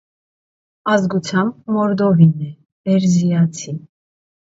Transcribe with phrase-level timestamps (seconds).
[0.93, 2.53] Ազգությամբ մորդովին է
[2.97, 3.81] (էրզիացի)։